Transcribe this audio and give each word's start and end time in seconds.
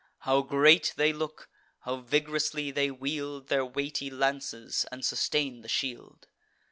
How 0.21 0.41
great 0.41 0.93
they 0.97 1.13
look! 1.13 1.47
how 1.81 1.97
vig'rously 1.97 2.73
they 2.73 2.89
wield 2.89 3.49
Their 3.49 3.63
weighty 3.63 4.09
lances, 4.09 4.83
and 4.91 5.05
sustain 5.05 5.61
the 5.61 5.69
shield! 5.69 6.25